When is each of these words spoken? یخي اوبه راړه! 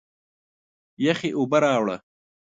یخي 1.05 1.29
اوبه 1.37 1.57
راړه! 1.63 1.95